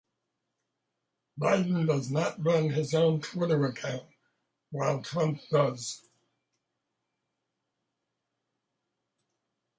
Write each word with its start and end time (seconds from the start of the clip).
Biden 1.39 1.85
does 1.85 2.09
not 2.09 2.43
run 2.43 2.71
his 2.71 2.95
own 2.95 3.21
Twitter 3.21 3.63
account 3.67 4.09
while 4.71 5.03
Trump 5.03 5.39
does. 5.51 6.09